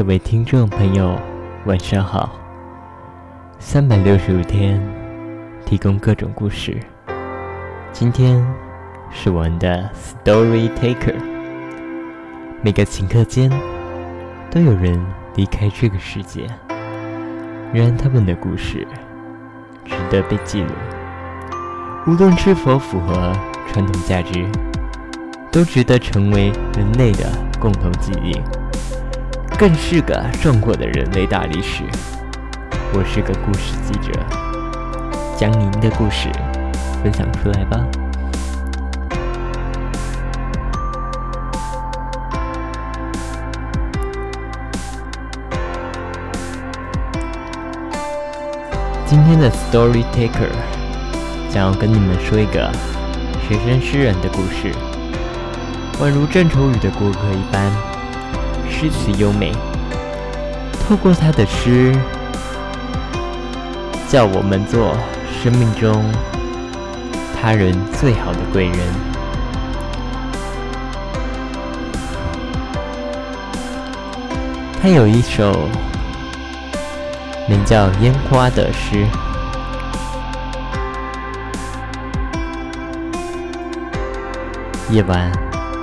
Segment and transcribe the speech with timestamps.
[0.00, 1.14] 各位听众朋友，
[1.66, 2.32] 晚上好。
[3.58, 4.80] 三百六十五天，
[5.66, 6.80] 提供各种故事。
[7.92, 8.42] 今天
[9.10, 9.90] 是我们的
[10.24, 11.16] Story Taker。
[12.62, 13.50] 每个顷刻间，
[14.50, 14.98] 都有人
[15.34, 16.46] 离开这个世界，
[17.74, 18.88] 然而他们的故事
[19.84, 20.70] 值得被记录。
[22.06, 23.34] 无论是否符合
[23.70, 24.48] 传统价值，
[25.52, 27.30] 都值得成为人类的
[27.60, 28.32] 共同记忆。
[29.60, 31.84] 更是个壮阔的人类大历史。
[32.94, 34.10] 我是个故事记者，
[35.36, 36.30] 将您的故事
[37.02, 37.78] 分享出来吧。
[49.04, 50.48] 今天的 Story Taker
[51.50, 52.72] 将要跟你们说一个
[53.46, 54.74] 学生诗人的故事，
[56.00, 57.89] 宛如郑愁予的过客一般。
[58.70, 59.52] 诗词优美，
[60.88, 61.94] 透过他的诗，
[64.08, 64.96] 叫我们做
[65.42, 66.02] 生命中
[67.38, 68.78] 他人最好的贵人。
[74.80, 75.68] 他有一首
[77.46, 79.04] 名叫《烟花》的诗，
[84.90, 85.30] 夜晚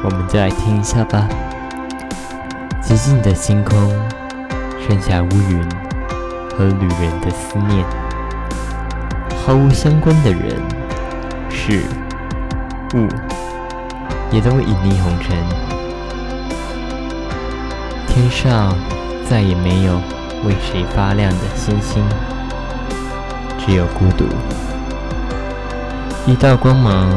[0.04, 1.28] 我们就来听一下吧。
[2.88, 3.76] 寂静的星空，
[4.80, 5.62] 剩下乌云
[6.56, 7.86] 和旅人的思念。
[9.46, 10.56] 毫无相关的人、
[11.50, 11.84] 事、
[12.94, 13.10] 物，
[14.32, 15.36] 也都隐匿红尘。
[18.08, 18.74] 天上
[19.30, 19.96] 再也没有
[20.46, 22.02] 为谁发亮的星星，
[23.60, 24.24] 只有孤独。
[26.26, 27.10] 一道光芒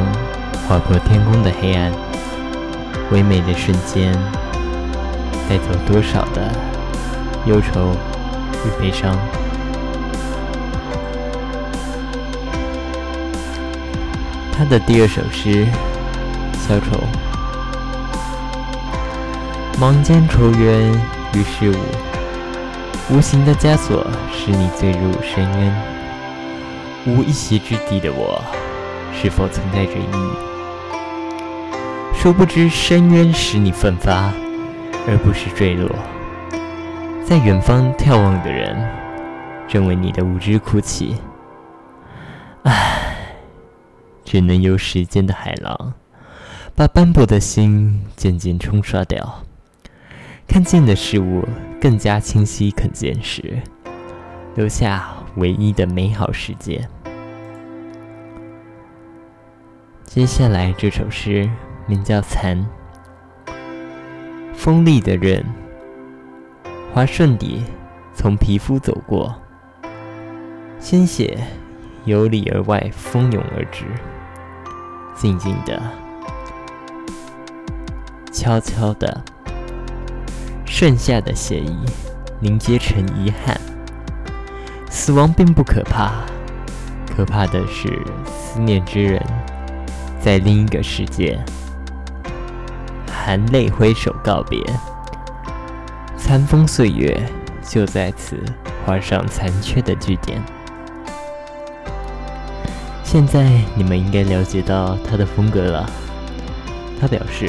[0.67, 1.93] 划破天空的黑暗，
[3.13, 4.13] 唯美的瞬间。
[5.51, 6.49] 带走多少的
[7.45, 7.91] 忧愁
[8.65, 9.19] 与悲伤？
[14.57, 15.67] 他的第二首诗
[16.69, 17.03] 《消愁》，
[19.81, 20.93] 忙间愁冤
[21.35, 25.75] 于事无，无形的枷锁使你坠入深渊。
[27.07, 28.41] 无一席之地的我，
[29.21, 30.31] 是否存在着意义？
[32.15, 34.33] 殊不知深渊使你奋发。
[35.11, 35.91] 而不是坠落，
[37.27, 38.89] 在远方眺望的人，
[39.67, 41.17] 正为你的无知哭泣。
[42.63, 43.17] 唉，
[44.25, 45.95] 只能由时间的海浪，
[46.77, 49.43] 把斑驳的心渐渐冲刷掉，
[50.47, 51.45] 看见的事物
[51.81, 53.61] 更加清晰可见时，
[54.55, 56.89] 留下唯一的美好世界。
[60.05, 61.51] 接下来这首诗
[61.89, 62.57] 名叫《残》。
[64.63, 65.43] 锋利的刃，
[66.93, 67.65] 滑顺地
[68.13, 69.35] 从皮肤走过，
[70.79, 71.39] 鲜血
[72.05, 73.87] 由里而外蜂涌而至，
[75.17, 75.81] 静静的，
[78.31, 79.25] 悄悄的，
[80.67, 81.75] 剩下的血液
[82.39, 83.59] 凝结成遗憾。
[84.91, 86.27] 死亡并不可怕，
[87.07, 87.89] 可怕的是
[88.27, 89.19] 思念之人
[90.21, 91.43] 在另一个世界。
[93.31, 94.61] 含泪挥手告别，
[96.17, 97.17] 残风岁月
[97.63, 98.37] 就在此
[98.85, 100.43] 画上残缺的句点。
[103.05, 105.89] 现在你们应该了解到他的风格了。
[107.01, 107.49] 他表示，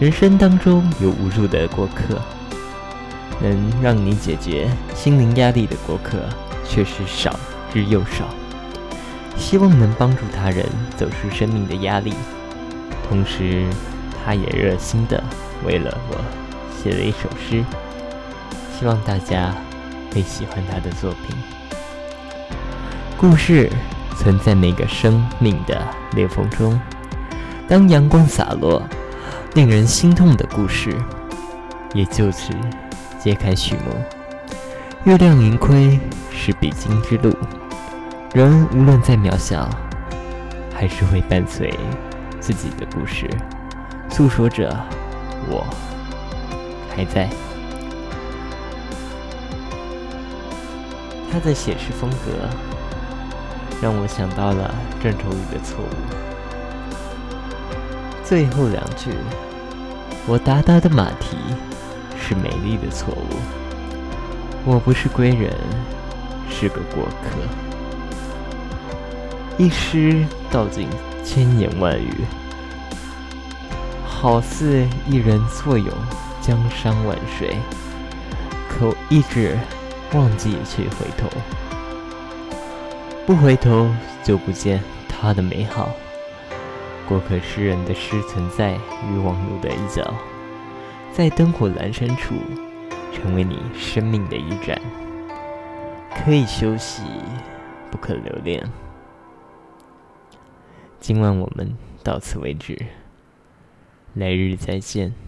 [0.00, 2.20] 人生当中有无数的过客，
[3.40, 6.18] 能让你解决心灵压力的过客
[6.64, 7.38] 却是少
[7.72, 8.24] 之又少。
[9.36, 12.12] 希望能帮助他人走出生命的压力，
[13.08, 13.64] 同时。
[14.24, 15.22] 他也热心的
[15.64, 16.16] 为了我
[16.82, 17.62] 写了一首诗，
[18.78, 19.54] 希望大家
[20.12, 21.36] 会喜欢他的作品。
[23.18, 23.70] 故事
[24.16, 26.80] 存在每个生命的裂缝中，
[27.68, 28.82] 当阳光洒落，
[29.54, 30.96] 令人心痛的故事
[31.92, 32.52] 也就此
[33.20, 33.94] 揭开序幕。
[35.04, 36.00] 月亮盈亏
[36.30, 37.36] 是必经之路，
[38.32, 39.68] 人无论再渺小，
[40.74, 41.72] 还是会伴随
[42.40, 43.28] 自己的故事。
[44.16, 44.70] 诉说着，
[45.48, 45.66] 我
[46.94, 47.28] 还在。
[51.32, 52.48] 他的写诗风格
[53.82, 54.72] 让我想到了
[55.02, 55.88] 郑愁予的错误。
[58.22, 59.10] 最后两句，
[60.28, 61.36] 我达达的马蹄
[62.16, 63.26] 是美丽的错误。
[64.64, 65.52] 我不是归人，
[66.48, 67.30] 是个过客。
[69.58, 70.88] 一诗道尽
[71.24, 72.24] 千言万语。
[74.24, 75.86] 好似一人坐拥
[76.40, 77.54] 江山万水，
[78.70, 79.54] 可我一直
[80.14, 81.28] 忘记去回头，
[83.26, 83.86] 不回头
[84.22, 85.90] 就不见他的美好。
[87.06, 90.14] 过客诗人的诗存在于网络的一角，
[91.12, 92.34] 在灯火阑珊处，
[93.12, 94.80] 成为你生命的一盏，
[96.24, 97.02] 可以休息，
[97.90, 98.66] 不可留恋。
[100.98, 102.86] 今晚我们到此为止，
[104.14, 105.23] 来日再见。